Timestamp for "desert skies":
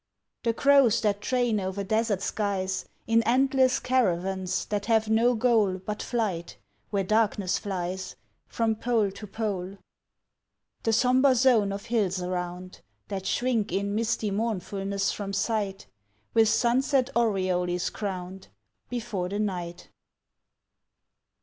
1.83-2.85